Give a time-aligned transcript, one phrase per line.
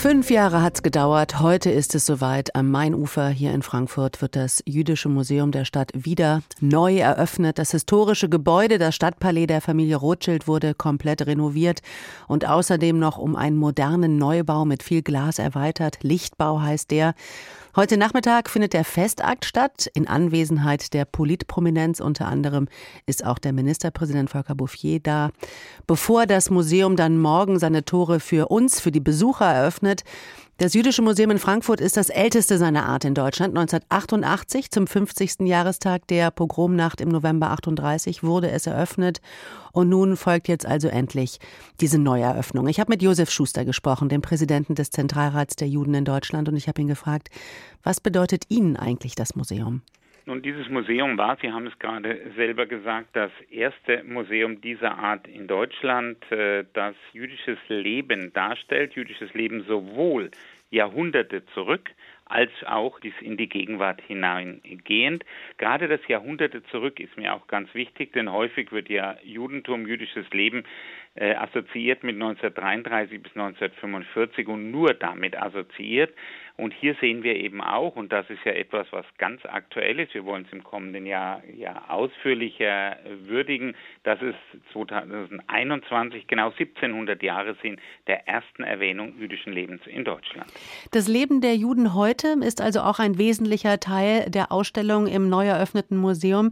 [0.00, 1.40] Fünf Jahre hat es gedauert.
[1.40, 2.54] Heute ist es soweit.
[2.54, 7.58] Am Mainufer hier in Frankfurt wird das Jüdische Museum der Stadt wieder neu eröffnet.
[7.58, 11.80] Das historische Gebäude, das Stadtpalais der Familie Rothschild, wurde komplett renoviert
[12.28, 15.98] und außerdem noch um einen modernen Neubau mit viel Glas erweitert.
[16.02, 17.14] Lichtbau heißt der.
[17.78, 19.88] Heute Nachmittag findet der Festakt statt.
[19.94, 22.66] In Anwesenheit der Politprominenz unter anderem
[23.06, 25.30] ist auch der Ministerpräsident Volker Bouffier da.
[25.86, 30.02] Bevor das Museum dann morgen seine Tore für uns, für die Besucher eröffnet,
[30.58, 33.56] das Jüdische Museum in Frankfurt ist das älteste seiner Art in Deutschland.
[33.56, 35.46] 1988, zum 50.
[35.46, 39.20] Jahrestag der Pogromnacht im November 38, wurde es eröffnet.
[39.72, 41.38] Und nun folgt jetzt also endlich
[41.80, 42.66] diese Neueröffnung.
[42.66, 46.56] Ich habe mit Josef Schuster gesprochen, dem Präsidenten des Zentralrats der Juden in Deutschland, und
[46.56, 47.28] ich habe ihn gefragt,
[47.84, 49.82] was bedeutet Ihnen eigentlich das Museum?
[50.28, 55.26] Nun, dieses Museum war, Sie haben es gerade selber gesagt, das erste Museum dieser Art
[55.26, 60.30] in Deutschland, äh, das jüdisches Leben darstellt, jüdisches Leben sowohl
[60.70, 61.90] Jahrhunderte zurück
[62.28, 65.24] als auch dies in die Gegenwart hineingehend.
[65.56, 70.28] Gerade das Jahrhunderte zurück ist mir auch ganz wichtig, denn häufig wird ja Judentum, jüdisches
[70.30, 70.64] Leben
[71.14, 76.14] äh, assoziiert mit 1933 bis 1945 und nur damit assoziiert.
[76.56, 80.12] Und hier sehen wir eben auch, und das ist ja etwas, was ganz aktuell ist,
[80.12, 84.34] wir wollen es im kommenden Jahr ja ausführlicher würdigen, dass es
[84.72, 90.52] 2021 genau 1700 Jahre sind der ersten Erwähnung jüdischen Lebens in Deutschland.
[90.90, 95.46] Das Leben der Juden heute ist also auch ein wesentlicher Teil der Ausstellung im neu
[95.46, 96.50] eröffneten Museum.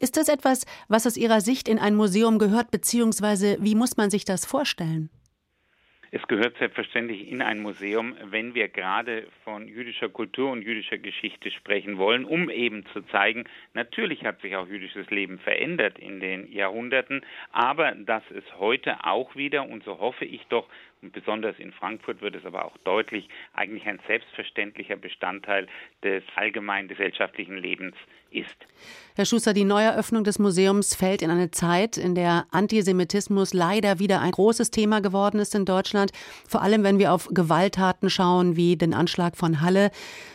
[0.00, 4.10] Ist das etwas, was aus Ihrer Sicht in ein Museum gehört, beziehungsweise wie muss man
[4.10, 5.10] sich das vorstellen?
[6.14, 11.50] Es gehört selbstverständlich in ein Museum, wenn wir gerade von jüdischer Kultur und jüdischer Geschichte
[11.50, 16.52] sprechen wollen, um eben zu zeigen, natürlich hat sich auch jüdisches Leben verändert in den
[16.52, 20.68] Jahrhunderten, aber dass es heute auch wieder, und so hoffe ich doch,
[21.02, 25.66] und besonders in Frankfurt wird es aber auch deutlich, eigentlich ein selbstverständlicher Bestandteil
[26.02, 27.96] des allgemeinen gesellschaftlichen Lebens
[28.30, 28.56] ist.
[29.14, 34.20] Herr Schuster, die Neueröffnung des Museums fällt in eine Zeit, in der Antisemitismus leider wieder
[34.20, 36.12] ein großes Thema geworden ist in Deutschland.
[36.48, 39.90] Vor allem, wenn wir auf Gewalttaten schauen, wie den Anschlag von Halle.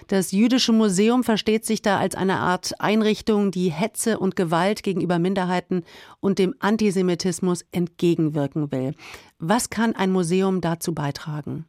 [0.09, 5.17] Das Jüdische Museum versteht sich da als eine Art Einrichtung, die Hetze und Gewalt gegenüber
[5.17, 5.83] Minderheiten
[6.19, 8.93] und dem Antisemitismus entgegenwirken will.
[9.39, 11.65] Was kann ein Museum dazu beitragen?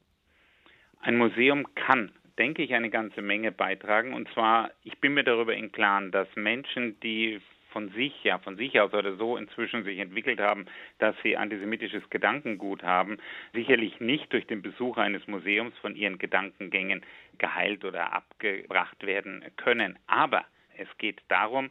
[1.00, 4.14] Ein Museum kann denke ich, eine ganze Menge beitragen.
[4.14, 7.40] Und zwar, ich bin mir darüber im Klaren, dass Menschen, die
[7.70, 10.66] von sich, ja, von sich aus oder so inzwischen sich entwickelt haben,
[10.98, 13.18] dass sie antisemitisches Gedankengut haben,
[13.52, 17.02] sicherlich nicht durch den Besuch eines Museums von ihren Gedankengängen
[17.36, 19.98] geheilt oder abgebracht werden können.
[20.06, 20.44] Aber
[20.78, 21.70] es geht darum,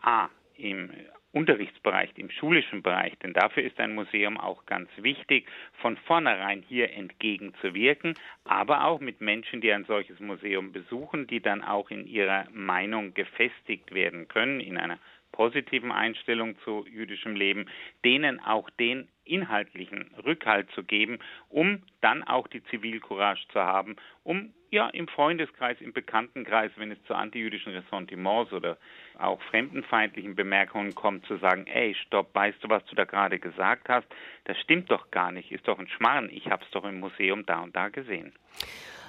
[0.00, 0.90] a, im
[1.32, 5.48] Unterrichtsbereich, im schulischen Bereich, denn dafür ist ein Museum auch ganz wichtig,
[5.80, 11.62] von vornherein hier entgegenzuwirken, aber auch mit Menschen, die ein solches Museum besuchen, die dann
[11.62, 15.00] auch in ihrer Meinung gefestigt werden können, in einer
[15.34, 17.66] positiven Einstellung zu jüdischem Leben,
[18.04, 21.18] denen auch den inhaltlichen Rückhalt zu geben,
[21.48, 27.02] um dann auch die Zivilcourage zu haben, um ja im Freundeskreis, im Bekanntenkreis, wenn es
[27.06, 28.78] zu antijüdischen Ressentiments oder
[29.18, 33.88] auch fremdenfeindlichen Bemerkungen kommt, zu sagen, ey, stopp, weißt du, was du da gerade gesagt
[33.88, 34.06] hast?
[34.44, 37.60] Das stimmt doch gar nicht, ist doch ein Schmarrn, ich hab's doch im Museum da
[37.60, 38.32] und da gesehen.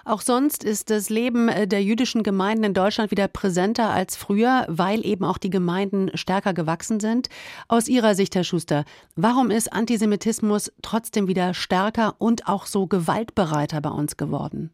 [0.07, 4.65] Auch sonst ist das Leben äh, der jüdischen Gemeinden in Deutschland wieder präsenter als früher,
[4.69, 7.27] weil eben auch die Gemeinden stärker gewachsen sind.
[7.67, 8.85] Aus Ihrer Sicht, Herr Schuster,
[9.15, 14.69] warum ist Antisemitismus trotzdem wieder stärker und auch so gewaltbereiter bei uns geworden?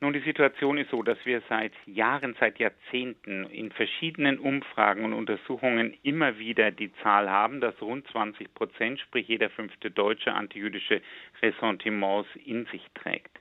[0.00, 5.14] Nun, die Situation ist so, dass wir seit Jahren, seit Jahrzehnten in verschiedenen Umfragen und
[5.14, 11.00] Untersuchungen immer wieder die Zahl haben, dass rund 20 Prozent, sprich jeder fünfte Deutsche, antijüdische
[11.42, 13.36] Ressentiments in sich trägt.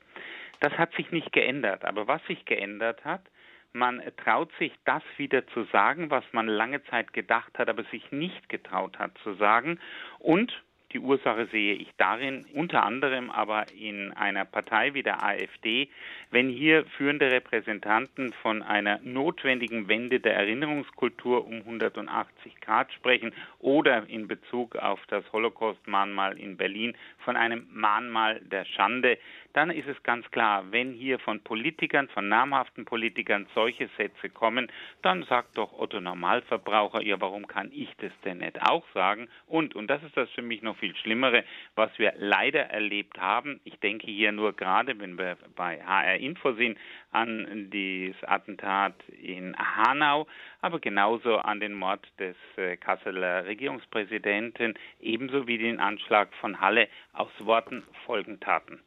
[0.59, 1.85] Das hat sich nicht geändert.
[1.85, 3.21] Aber was sich geändert hat,
[3.73, 8.11] man traut sich das wieder zu sagen, was man lange Zeit gedacht hat, aber sich
[8.11, 9.79] nicht getraut hat zu sagen.
[10.19, 10.53] Und
[10.95, 15.89] die Ursache sehe ich darin, unter anderem aber in einer Partei wie der AfD,
[16.31, 24.07] wenn hier führende Repräsentanten von einer notwendigen Wende der Erinnerungskultur um 180 Grad sprechen oder
[24.07, 26.95] in Bezug auf das Holocaust-Mahnmal in Berlin
[27.25, 29.17] von einem Mahnmal der Schande,
[29.55, 34.69] dann ist es ganz klar, wenn hier von Politikern, von namhaften Politikern solche Sätze kommen,
[35.01, 39.29] dann sagt doch Otto Normalverbraucher, ja, warum kann ich das denn nicht auch sagen?
[39.47, 43.61] Und, und das ist das für mich noch viel Schlimmere, was wir leider erlebt haben.
[43.63, 46.77] Ich denke hier nur gerade, wenn wir bei HR Info sind,
[47.11, 50.27] an das Attentat in Hanau,
[50.59, 56.89] aber genauso an den Mord des äh, Kasseler Regierungspräsidenten, ebenso wie den Anschlag von Halle.
[57.13, 58.81] Aus Worten folgen Taten.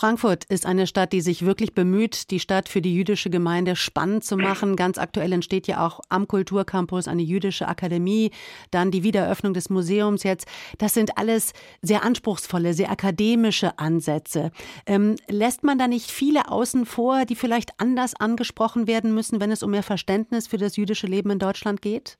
[0.00, 4.24] Frankfurt ist eine Stadt, die sich wirklich bemüht, die Stadt für die jüdische Gemeinde spannend
[4.24, 4.74] zu machen.
[4.74, 8.30] Ganz aktuell entsteht ja auch am Kulturcampus eine jüdische Akademie,
[8.70, 10.48] dann die Wiedereröffnung des Museums jetzt.
[10.78, 11.52] Das sind alles
[11.82, 14.52] sehr anspruchsvolle, sehr akademische Ansätze.
[14.86, 19.50] Ähm, lässt man da nicht viele außen vor, die vielleicht anders angesprochen werden müssen, wenn
[19.50, 22.16] es um mehr Verständnis für das jüdische Leben in Deutschland geht?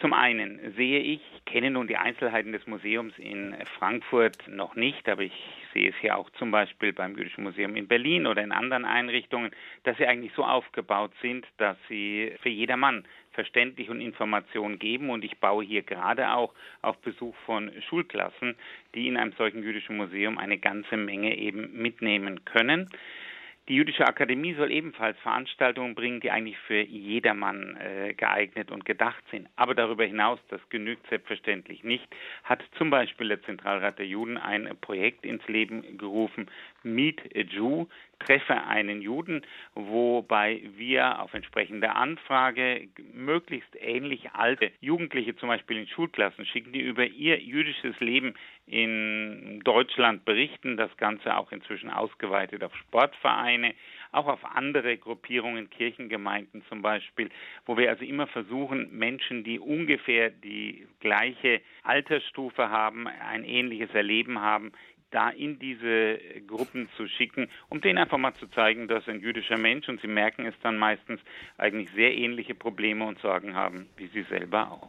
[0.00, 5.22] Zum einen sehe ich, kenne nun die Einzelheiten des Museums in Frankfurt noch nicht, aber
[5.22, 5.32] ich
[5.72, 9.52] sehe es ja auch zum Beispiel beim Jüdischen Museum in Berlin oder in anderen Einrichtungen,
[9.84, 13.04] dass sie eigentlich so aufgebaut sind, dass sie für jedermann
[13.34, 15.10] verständlich und Informationen geben.
[15.10, 18.56] Und ich baue hier gerade auch auf Besuch von Schulklassen,
[18.94, 22.90] die in einem solchen jüdischen Museum eine ganze Menge eben mitnehmen können.
[23.66, 29.24] Die Jüdische Akademie soll ebenfalls Veranstaltungen bringen, die eigentlich für jedermann äh, geeignet und gedacht
[29.30, 29.48] sind.
[29.56, 32.06] Aber darüber hinaus, das genügt selbstverständlich nicht,
[32.42, 36.50] hat zum Beispiel der Zentralrat der Juden ein Projekt ins Leben gerufen,
[36.82, 37.86] Meet a Jew,
[38.18, 39.42] treffe einen Juden,
[39.74, 46.80] wobei wir auf entsprechende Anfrage möglichst ähnlich alte Jugendliche zum Beispiel in Schulklassen schicken, die
[46.80, 48.34] über ihr jüdisches Leben
[48.66, 50.76] in Deutschland berichten.
[50.76, 53.74] Das Ganze auch inzwischen ausgeweitet auf Sportvereine,
[54.14, 57.30] auch auf andere Gruppierungen, Kirchengemeinden zum Beispiel,
[57.66, 64.40] wo wir also immer versuchen, Menschen, die ungefähr die gleiche Altersstufe haben, ein ähnliches Erleben
[64.40, 64.72] haben,
[65.14, 69.56] da in diese Gruppen zu schicken, um denen einfach mal zu zeigen, dass ein jüdischer
[69.56, 71.20] Mensch, und sie merken es dann meistens,
[71.56, 74.82] eigentlich sehr ähnliche Probleme und Sorgen haben wie sie selber auch.